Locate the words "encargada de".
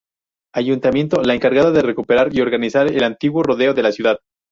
1.35-1.83